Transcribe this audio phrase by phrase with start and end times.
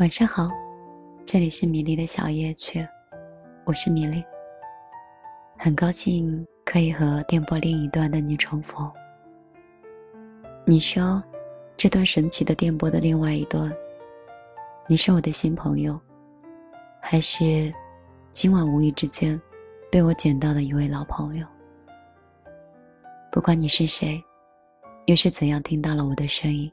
[0.00, 0.48] 晚上好，
[1.26, 2.82] 这里是米粒的小夜曲，
[3.66, 4.24] 我是米粒。
[5.58, 8.90] 很高兴可以和电波另一端的你重逢。
[10.64, 11.22] 你说，
[11.76, 13.70] 这段神奇的电波的另外一端，
[14.88, 16.00] 你是我的新朋友，
[17.02, 17.70] 还是
[18.32, 19.38] 今晚无意之间
[19.92, 21.46] 被我捡到的一位老朋友？
[23.30, 24.18] 不管你是谁，
[25.04, 26.72] 又是怎样听到了我的声音。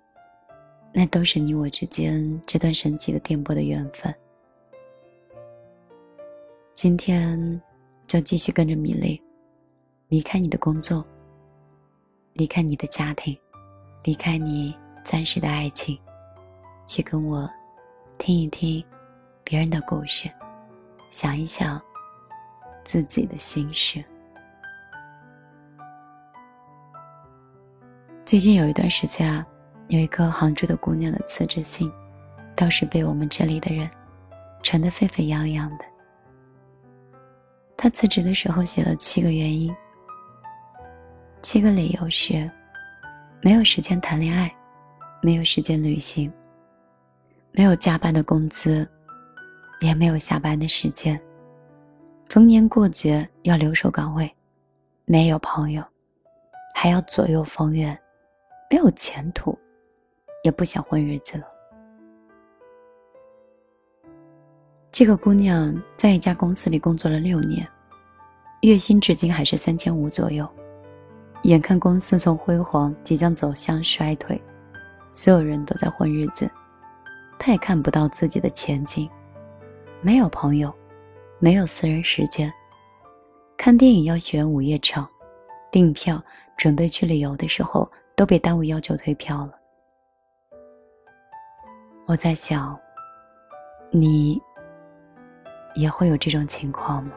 [0.93, 4.13] 那都是你我之间这段神奇的电波的缘分。
[6.73, 7.61] 今天
[8.07, 9.21] 就继续跟着米粒，
[10.07, 11.05] 离开你的工作，
[12.33, 13.37] 离开你的家庭，
[14.03, 15.99] 离开你暂时的爱情，
[16.87, 17.47] 去跟我
[18.17, 18.83] 听一听
[19.43, 20.29] 别人的故事，
[21.11, 21.79] 想一想
[22.83, 24.03] 自己的心事。
[28.23, 29.45] 最近有一段时间啊。
[29.89, 31.91] 有一个杭州的姑娘的辞职信，
[32.55, 33.89] 倒是被我们这里的人
[34.61, 35.85] 传得沸沸扬扬的。
[37.77, 39.73] 她辞职的时候写了七个原因，
[41.41, 42.49] 七个理由是：
[43.41, 44.53] 没有时间谈恋爱，
[45.21, 46.29] 没有时间旅行，
[47.51, 48.85] 没有加班的工资，
[49.79, 51.17] 也没有下班的时间，
[52.27, 54.29] 逢年过节要留守岗位，
[55.05, 55.81] 没有朋友，
[56.75, 57.97] 还要左右逢源，
[58.69, 59.57] 没有前途。
[60.47, 61.43] 也不想混日子了。
[64.93, 67.67] 这个姑娘在一家公司里工作了六年，
[68.61, 70.47] 月薪至今还是三千五左右。
[71.43, 74.41] 眼看公司从辉煌即将走向衰退，
[75.11, 76.49] 所有人都在混日子，
[77.37, 79.07] 她也看不到自己的前景。
[79.99, 80.73] 没有朋友，
[81.39, 82.51] 没有私人时间。
[83.57, 85.07] 看电影要选午夜场，
[85.71, 86.23] 订票
[86.55, 89.56] 准备去旅游的时候都被单位要求退票了。
[92.07, 92.79] 我在想，
[93.91, 94.41] 你
[95.75, 97.11] 也会有这种情况吗？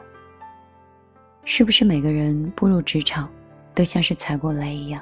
[1.45, 3.31] 是不是每个人步入职场，
[3.73, 5.01] 都像是踩过雷一样？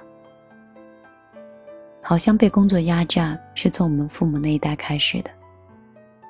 [2.03, 5.31] 好像被工作压榨是从我们父母那一代开始的，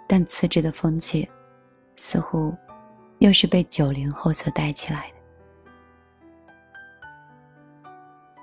[0.07, 1.29] 但辞职的风气，
[1.97, 2.55] 似乎
[3.17, 5.15] 又是被九零后所带起来的。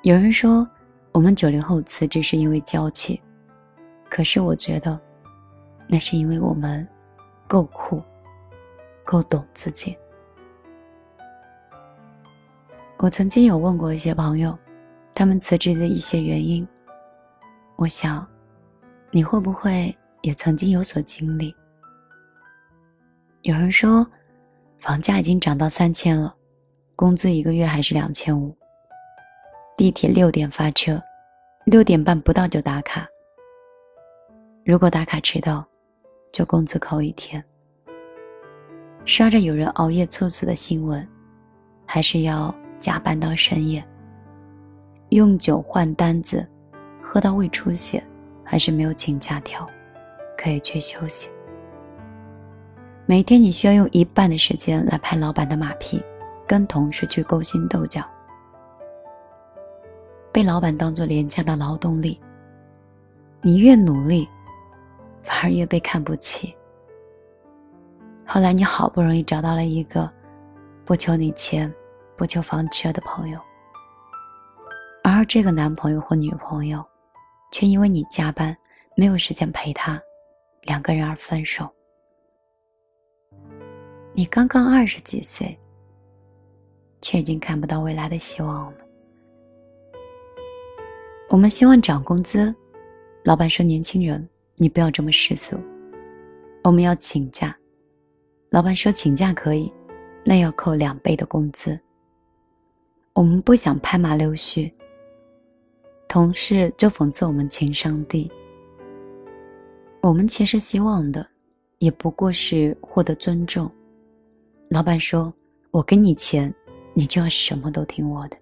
[0.02, 0.68] 有人说，
[1.12, 3.18] 我们九零后辞职是因为娇气，
[4.10, 5.00] 可是我觉得。
[5.88, 6.86] 那是因为我们
[7.46, 8.02] 够酷，
[9.04, 9.96] 够懂自己。
[12.98, 14.58] 我曾经有问过一些朋友，
[15.12, 16.66] 他们辞职的一些原因。
[17.76, 18.26] 我想，
[19.10, 21.54] 你会不会也曾经有所经历？
[23.42, 24.06] 有人说，
[24.78, 26.34] 房价已经涨到三千了，
[26.96, 28.56] 工资一个月还是两千五。
[29.76, 31.00] 地铁六点发车，
[31.66, 33.06] 六点半不到就打卡。
[34.64, 35.64] 如果打卡迟到，
[36.36, 37.42] 就工资扣一天。
[39.06, 41.08] 刷着有人熬夜猝死的新闻，
[41.86, 43.82] 还是要加班到深夜。
[45.08, 46.46] 用酒换单子，
[47.02, 48.04] 喝到胃出血，
[48.44, 49.66] 还是没有请假条，
[50.36, 51.30] 可以去休息。
[53.06, 56.02] 每天你需要用一半的时间来拍老板的马屁，
[56.46, 58.04] 跟同事去勾心斗角，
[60.30, 62.20] 被老板当做廉价的劳动力。
[63.40, 64.28] 你越努力。
[65.26, 66.56] 反而越被看不起。
[68.24, 70.10] 后来你好不容易找到了一个
[70.84, 71.70] 不求你钱、
[72.16, 73.40] 不求房车的朋友，
[75.02, 76.84] 而这个男朋友或女朋友，
[77.50, 78.56] 却因为你加班
[78.96, 80.00] 没有时间陪他，
[80.62, 81.68] 两个人而分手。
[84.12, 85.58] 你刚刚二十几岁，
[87.02, 88.78] 却已经看不到未来的希望了。
[91.28, 92.54] 我们希望涨工资，
[93.24, 94.28] 老板说年轻人。
[94.56, 95.56] 你不要这么世俗。
[96.64, 97.56] 我们要请假，
[98.50, 99.72] 老板说请假可以，
[100.24, 101.78] 那要扣两倍的工资。
[103.12, 104.72] 我们不想拍马溜须，
[106.08, 108.30] 同事就讽刺我们情商低。
[110.02, 111.26] 我们其实希望的，
[111.78, 113.70] 也不过是获得尊重。
[114.68, 115.32] 老板说
[115.70, 116.52] ：“我给你钱，
[116.94, 118.36] 你就要什么都听我的。”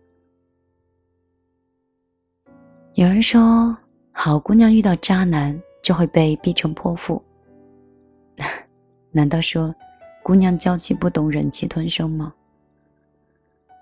[2.95, 3.77] 有人说，
[4.13, 5.61] 好姑娘遇到渣男。
[5.85, 7.23] 就会被逼成泼妇。
[9.13, 9.73] 难道说，
[10.23, 12.33] 姑娘娇气不懂忍气吞声吗？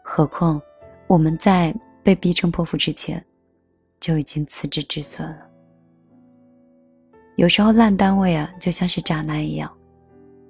[0.03, 0.61] 何况
[1.07, 1.73] 我们在
[2.03, 3.25] 被逼成泼妇之前，
[4.01, 5.49] 就已经辞职止损了。
[7.37, 9.73] 有时候烂单位啊，就像是渣男一样，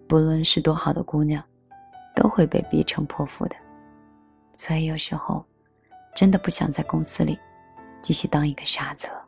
[0.08, 1.44] 不论是多好的姑娘，
[2.16, 3.56] 都会被逼成泼妇的。
[4.56, 5.44] 所以有时候，
[6.14, 7.38] 真的不想在公司里
[8.00, 9.21] 继续当一个傻子了。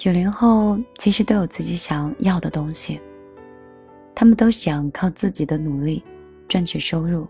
[0.00, 2.98] 九零后其实都有自己想要的东西，
[4.14, 6.02] 他们都想靠自己的努力
[6.48, 7.28] 赚取收入，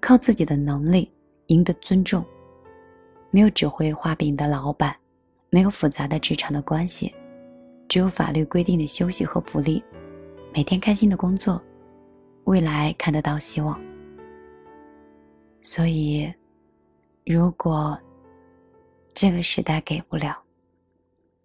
[0.00, 1.10] 靠自己的能力
[1.46, 2.24] 赢得尊重。
[3.32, 4.94] 没有只会画饼的老板，
[5.50, 7.12] 没有复杂的职场的关系，
[7.88, 9.82] 只有法律规定的休息和福利，
[10.54, 11.60] 每天开心的工作，
[12.44, 13.76] 未来看得到希望。
[15.60, 16.32] 所以，
[17.24, 17.98] 如果
[19.12, 20.40] 这个时代给不了，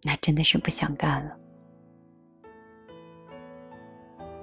[0.04, 1.38] 那真的是不想干了。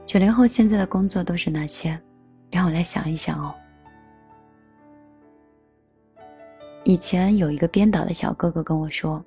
[0.06, 2.00] 九零后现在的工作都是哪些？
[2.50, 3.55] 让我来想一想哦。
[6.84, 9.22] 以前有一个编导的小哥哥跟我说，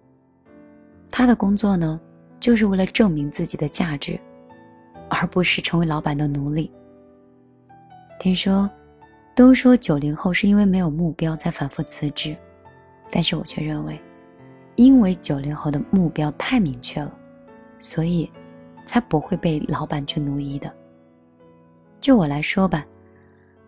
[1.12, 2.02] 他的工作呢，
[2.40, 4.20] 就是为了证明自己的价值，
[5.08, 6.72] 而不是成为老板的奴隶。
[8.20, 8.68] 听说，
[9.36, 12.36] 都说九零后是因为没有目标才反复辞职，
[13.12, 14.02] 但是我却认为。
[14.76, 17.16] 因为九零后的目标太明确了，
[17.78, 18.30] 所以
[18.86, 20.74] 才不会被老板去奴役的。
[22.00, 22.86] 就我来说吧，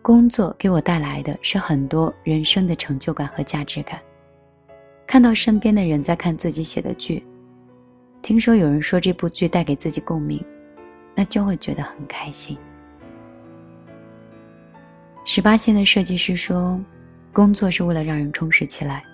[0.02, 4.00] 工作给我带来的是很多人生的成就感和价值感。
[5.06, 7.24] 看到身边的人在看自己写的剧，
[8.22, 10.44] 听说有人说这部剧带给自己共鸣，
[11.14, 12.58] 那就会觉得很开心。
[15.24, 16.80] 十八线的设计师说，
[17.32, 19.04] 工作是为了让人充实起来。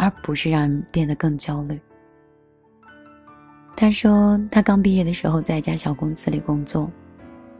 [0.00, 1.78] 而不是让人变得更焦虑。
[3.76, 6.90] 他说，他刚毕业的时候在一家小公司里工作，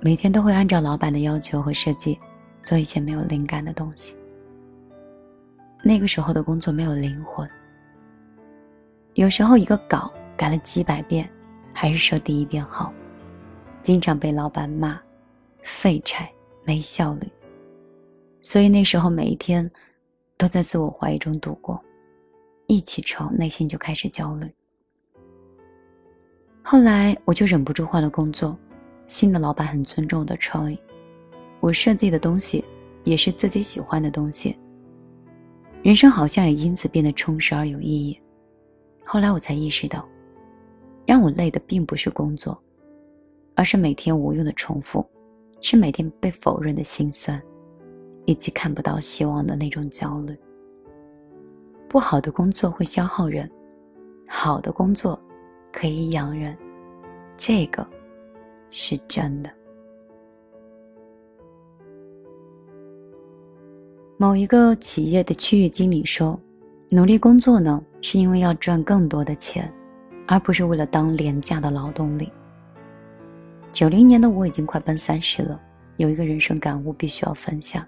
[0.00, 2.18] 每天都会按照老板的要求和设计
[2.64, 4.16] 做一些没有灵感的东西。
[5.84, 7.46] 那个时候的工作没有灵魂，
[9.14, 11.28] 有时候一个稿改了几百遍，
[11.74, 12.90] 还是设第一遍好，
[13.82, 14.98] 经常被老板骂，
[15.62, 16.30] 废柴，
[16.64, 17.28] 没效率。
[18.40, 19.70] 所以那时候每一天
[20.38, 21.78] 都在自我怀疑中度过。
[22.70, 24.46] 一起床，内心就开始焦虑。
[26.62, 28.56] 后来我就忍不住换了工作，
[29.08, 30.78] 新的老板很尊重我的创意，
[31.58, 32.64] 我设计的东西
[33.02, 34.56] 也是自己喜欢的东西。
[35.82, 38.16] 人生好像也因此变得充实而有意义。
[39.04, 40.08] 后来我才意识到，
[41.04, 42.56] 让我累的并不是工作，
[43.56, 45.04] 而是每天无用的重复，
[45.60, 47.42] 是每天被否认的心酸，
[48.26, 50.38] 以及看不到希望的那种焦虑。
[51.90, 53.50] 不好的工作会消耗人，
[54.28, 55.20] 好的工作
[55.72, 56.56] 可以养人，
[57.36, 57.84] 这个
[58.70, 59.50] 是真的。
[64.16, 66.38] 某一个企业的区域经理说
[66.90, 69.68] ：“努力工作呢，是因为要赚更多的钱，
[70.28, 72.32] 而不是为了当廉价的劳动力。”
[73.72, 75.60] 九零年的我已经快奔三十了，
[75.96, 77.84] 有一个人生感悟必须要分享：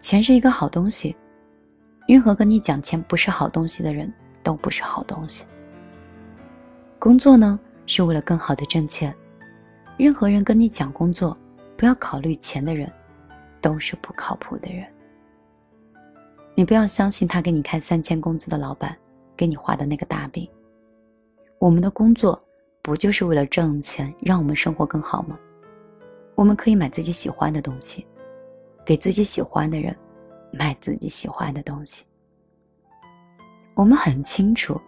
[0.00, 1.14] 钱是一个好东西。
[2.06, 4.12] 任何跟你讲钱不是好东西的人，
[4.42, 5.44] 都不是好东西。
[7.00, 9.14] 工作呢，是为了更好的挣钱。
[9.96, 11.36] 任何人跟你讲工作，
[11.76, 12.90] 不要考虑钱的人，
[13.60, 14.86] 都是不靠谱的人。
[16.54, 18.96] 你不要相信他给你开三千工资的老板
[19.36, 20.48] 给你画的那个大饼。
[21.58, 22.40] 我们的工作
[22.82, 25.36] 不就是为了挣钱，让我们生活更好吗？
[26.36, 28.06] 我们可以买自己喜欢的东西，
[28.84, 29.94] 给自己喜欢的人。
[30.58, 32.04] 卖自己喜欢的东西。
[33.74, 34.80] 我们很清楚，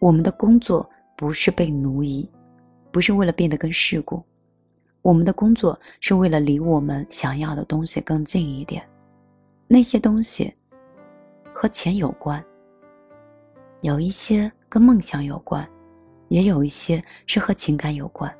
[0.00, 2.30] 我们的工作不是被奴役，
[2.90, 4.22] 不是为了变得更世故，
[5.02, 8.88] 我们的工作是为了离我们想要的东西更近一点。
[9.66, 10.52] 那些东西
[11.52, 12.44] 和钱有关，
[13.80, 15.68] 有一些跟梦想有关，
[16.28, 18.32] 也有一些是和情感有关。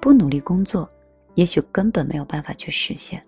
[0.00, 0.88] 不努力工作，
[1.34, 3.22] 也许根本没有办法去实现。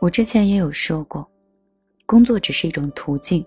[0.00, 1.30] 我之前也有说过，
[2.06, 3.44] 工作只是一种途径，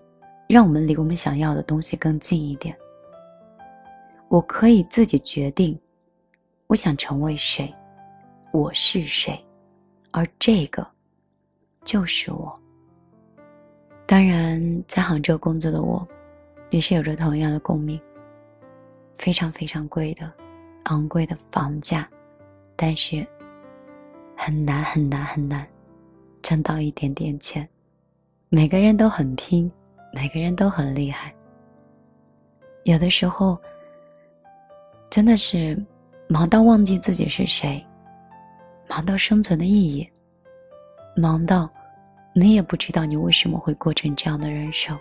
[0.48, 2.76] 让我们离我们想要的东西更近一点。
[4.28, 5.76] 我可以自己决定，
[6.68, 7.74] 我想成为谁，
[8.52, 9.44] 我是谁，
[10.12, 10.86] 而这个
[11.84, 12.56] 就是我。
[14.06, 16.06] 当然，在杭州工作的我，
[16.70, 18.00] 也是有着同样的共鸣。
[19.16, 20.32] 非常非常贵的、
[20.84, 22.08] 昂贵的房价，
[22.76, 23.26] 但是
[24.36, 25.66] 很难很难很难。
[26.44, 27.66] 挣到一点点钱，
[28.50, 29.72] 每个人都很拼，
[30.12, 31.34] 每个人都很厉害。
[32.82, 33.58] 有的时候，
[35.08, 35.82] 真的是
[36.28, 37.82] 忙到忘记自己是谁，
[38.90, 40.06] 忙到生存的意义，
[41.16, 41.66] 忙到
[42.34, 44.94] 你也不知道你为什么会过成这样的人生。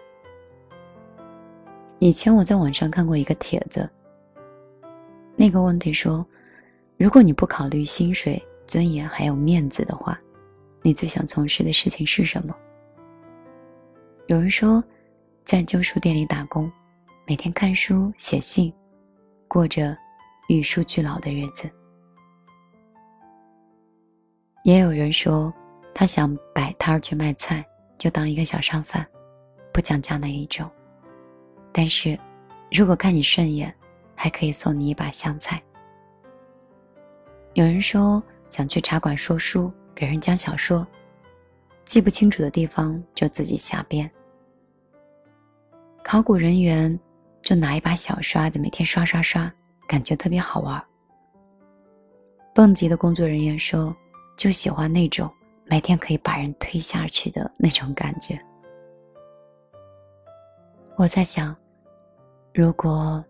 [1.99, 3.89] 以前我在网上看过一个帖子，
[5.35, 6.25] 那个问题说：
[6.95, 10.17] 如果你不考虑薪水、尊严还有面子的话。
[10.83, 12.53] 你最想从事的事情是什么？
[14.27, 14.83] 有人说，
[15.45, 16.69] 在旧书店里打工，
[17.25, 18.71] 每天看书写信，
[19.47, 19.97] 过着
[20.49, 21.71] 与书俱老的日子。
[24.65, 25.53] 也有人说，
[25.93, 27.65] 他想摆摊去卖菜，
[27.97, 29.05] 就当一个小商贩，
[29.71, 30.69] 不讲价那一种。
[31.71, 32.19] 但是，
[32.71, 33.73] 如果看你顺眼，
[34.15, 35.61] 还可以送你一把香菜。
[37.53, 40.85] 有人说想去茶馆说书，给人讲小说，
[41.85, 44.09] 记不清楚的地方就自己瞎编。
[46.03, 46.99] 考古人员
[47.41, 49.51] 就拿一把小刷子，每天刷刷刷，
[49.87, 50.83] 感觉特别好玩。
[52.53, 53.95] 蹦极的工作人员说，
[54.37, 55.31] 就喜欢那种
[55.65, 58.39] 每天可以把人推下去的那种感觉。
[60.95, 61.55] 我在想，
[62.53, 63.23] 如果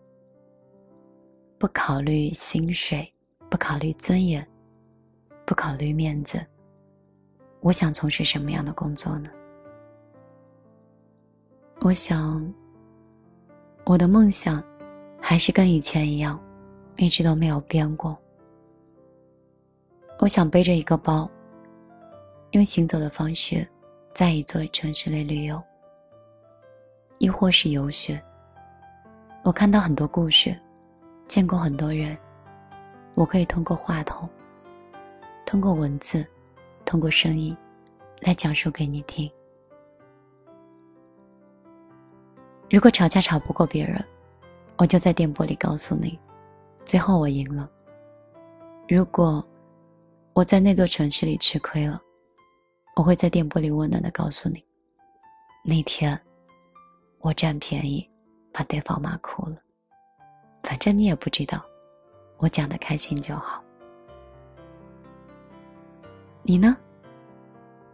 [1.58, 3.10] 不考虑薪水。
[3.50, 4.44] 不考虑尊严，
[5.46, 6.44] 不考虑面子，
[7.64, 9.30] 我想从事什么样的工作呢？
[11.80, 12.54] 我想，
[13.86, 14.62] 我的梦想
[15.18, 16.38] 还是跟以前一样，
[16.98, 18.18] 一直都没有变过。
[20.20, 21.30] 我想背着一个包，
[22.52, 23.66] 用行走的方式，
[24.14, 25.64] 在一座城市里旅游，
[27.18, 28.22] 亦或是游学。
[29.46, 30.54] 我看到很多故事，
[31.28, 32.18] 见过很多人。
[33.16, 34.30] 我可以通过话筒，
[35.46, 36.26] 通过文字，
[36.94, 37.58] 通过声音，
[38.22, 39.28] 来讲述给你听。
[42.70, 44.00] 如果吵架吵不过别人，
[44.78, 46.20] 我就在电波里告诉你，
[46.86, 47.68] 最后我赢了。
[48.88, 49.44] 如果
[50.34, 52.00] 我在那座城市里吃亏了，
[52.96, 54.64] 我会在电波里温暖的告诉你，
[55.66, 56.16] 那天
[57.22, 58.08] 我占便宜，
[58.54, 59.58] 把对方骂哭了。
[60.62, 61.60] 反正你也不知道。
[62.38, 63.63] 我讲的开心就好。
[66.44, 66.78] 你呢？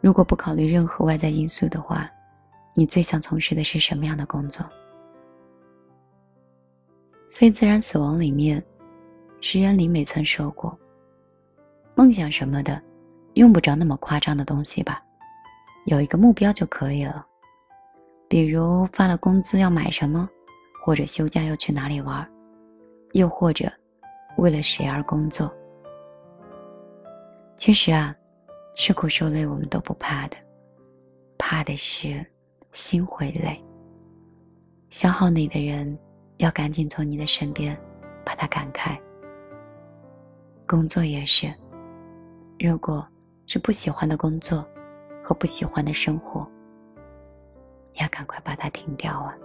[0.01, 2.09] 如果不考虑任何外在因素的话，
[2.75, 4.65] 你最想从事的是什么样的工作？
[7.29, 8.63] 非自然死亡里面，
[9.39, 10.77] 石原里美曾说过
[11.95, 12.81] ：“梦想什么的，
[13.35, 14.99] 用不着那么夸张的东西吧，
[15.85, 17.25] 有一个目标就可以了。
[18.27, 20.27] 比如发了工资要买什么，
[20.83, 22.27] 或者休假要去哪里玩，
[23.13, 23.71] 又或者……”
[24.37, 25.53] 为了谁而工作？
[27.57, 28.15] 其实啊，
[28.81, 30.37] 吃苦受累我们都不怕的，
[31.37, 32.25] 怕的是
[32.71, 33.61] 心会累。
[34.89, 35.99] 消耗你的人，
[36.37, 37.77] 要赶紧从你的身边
[38.25, 38.97] 把他赶开。
[40.65, 41.53] 工作也是，
[42.57, 43.05] 如果
[43.47, 44.65] 是不喜欢的工作
[45.21, 46.49] 和不喜欢的生活，
[47.95, 49.35] 要赶快把它停掉啊！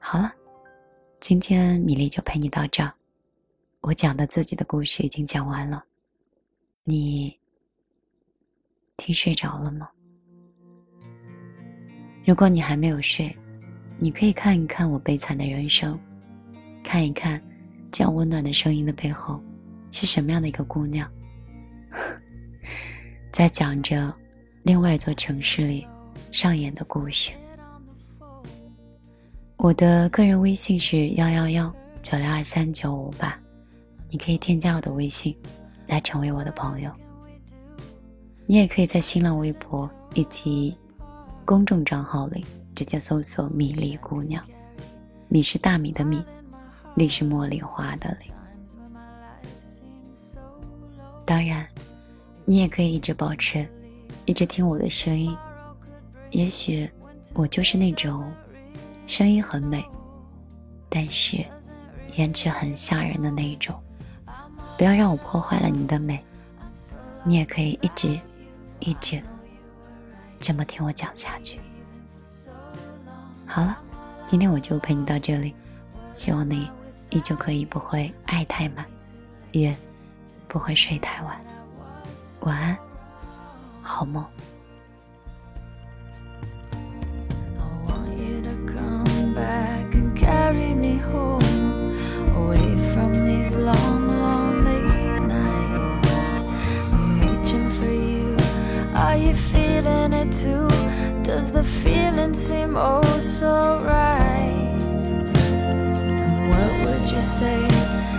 [0.00, 0.32] 好了。
[1.20, 2.92] 今天米粒就陪你到这儿，
[3.82, 5.84] 我讲的自己的故事已经讲完了，
[6.88, 7.36] 你
[8.96, 9.88] 听睡着了吗？
[12.24, 13.36] 如果你还没有睡，
[13.98, 15.98] 你可以看一看我悲惨的人生，
[16.84, 17.42] 看一看
[17.90, 19.42] 这样温暖的声音的背后
[19.90, 21.10] 是什么样的一个姑娘，
[23.34, 24.14] 在讲着
[24.62, 25.84] 另外一座城市里
[26.30, 27.32] 上演的故事。
[29.56, 33.36] 我的个人微信是幺幺幺九六二三九五八，
[34.08, 35.36] 你可以添加我的微信，
[35.86, 36.90] 来成为我的朋友。
[38.46, 40.76] 你也可以在新浪微博以及
[41.44, 44.44] 公众账号里直接搜索“米粒姑娘”，
[45.28, 46.22] 米是大米的米，
[46.94, 48.30] 粒是茉莉花的粒。
[51.24, 51.66] 当然，
[52.44, 53.68] 你也可以一直保持，
[54.26, 55.36] 一直听我的声音。
[56.30, 56.88] 也许
[57.34, 58.32] 我就是那种。
[59.08, 59.84] 声音很美，
[60.88, 61.36] 但是
[62.16, 63.80] 颜值很吓人的那一种。
[64.76, 66.22] 不要让我破坏了你的美。
[67.24, 68.20] 你也可以一直、
[68.78, 69.20] 一直
[70.38, 71.58] 这么听我讲下去。
[73.46, 73.76] 好了，
[74.26, 75.54] 今天我就陪你到这里。
[76.12, 76.70] 希望你
[77.10, 78.86] 依旧可以不会爱太满，
[79.52, 79.76] 也
[80.48, 81.38] 不会睡太晚。
[82.40, 82.78] 晚安，
[83.82, 84.24] 好梦。
[102.76, 104.80] Seem oh so right.
[105.36, 107.64] And what would you say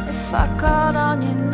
[0.08, 1.47] if I called on you